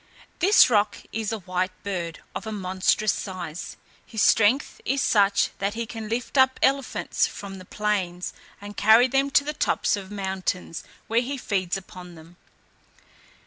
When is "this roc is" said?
0.39-1.31